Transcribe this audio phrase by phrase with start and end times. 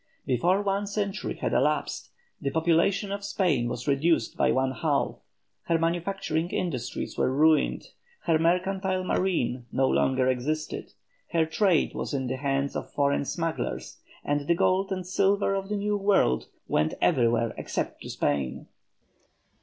[0.25, 2.09] Before one century had elapsed,
[2.41, 5.19] the population of Spain was reduced by one half,
[5.65, 7.89] her manufacturing industries were ruined,
[8.21, 10.93] her mercantile marine no longer existed,
[11.33, 15.69] her trade was in the hands of foreign smugglers, and the gold and silver of
[15.69, 18.65] the New World went everywhere except to Spain.